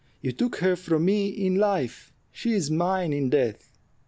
[0.23, 3.69] You took her from me in life: she is mine in death."